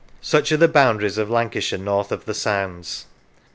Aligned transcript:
Such 0.23 0.51
are 0.51 0.57
the 0.57 0.67
boundaries 0.67 1.19
of 1.19 1.29
Lancashire 1.29 1.77
north 1.77 2.11
of 2.11 2.25
the 2.25 2.33
sands. 2.33 3.05